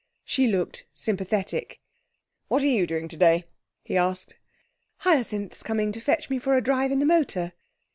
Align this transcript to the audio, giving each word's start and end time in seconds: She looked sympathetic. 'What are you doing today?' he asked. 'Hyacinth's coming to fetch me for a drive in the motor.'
She 0.25 0.47
looked 0.47 0.87
sympathetic. 0.95 1.79
'What 2.47 2.63
are 2.63 2.65
you 2.65 2.87
doing 2.87 3.07
today?' 3.07 3.45
he 3.83 3.97
asked. 3.97 4.35
'Hyacinth's 5.01 5.61
coming 5.61 5.91
to 5.91 6.01
fetch 6.01 6.27
me 6.27 6.39
for 6.39 6.57
a 6.57 6.63
drive 6.63 6.91
in 6.91 6.97
the 6.97 7.05
motor.' 7.05 7.53